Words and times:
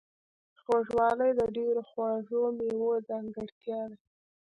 خوږوالی 0.61 1.31
د 1.39 1.41
ډیرو 1.55 1.81
خواږو 1.89 2.41
میوو 2.57 2.91
ځانګړتیا 3.07 3.81
ده. 3.91 3.97